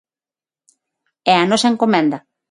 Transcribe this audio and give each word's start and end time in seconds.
É 1.33 1.35
a 1.39 1.49
nosa 1.51 1.71
encomenda. 1.73 2.17